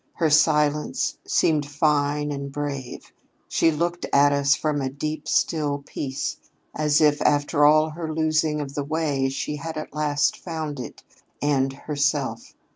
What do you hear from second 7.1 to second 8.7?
after all her losing